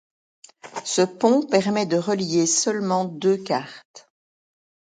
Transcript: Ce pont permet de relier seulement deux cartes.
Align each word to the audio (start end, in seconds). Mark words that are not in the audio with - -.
Ce 0.83 1.03
pont 1.03 1.45
permet 1.45 1.85
de 1.85 1.95
relier 1.95 2.47
seulement 2.47 3.05
deux 3.05 3.37
cartes. 3.37 4.09